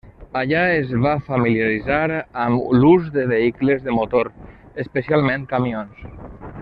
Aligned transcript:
Allà 0.39 0.61
es 0.75 0.93
va 1.01 1.11
familiaritzar 1.27 2.23
amb 2.45 2.73
l'ús 2.79 3.11
de 3.19 3.27
vehicles 3.33 3.85
de 3.85 3.95
motor, 3.99 4.31
especialment 4.85 5.47
camions. 5.55 6.03